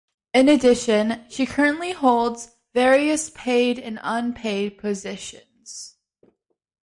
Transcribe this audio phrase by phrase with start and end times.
[0.33, 5.95] In addition, she currently holds various paid and unpaid positions.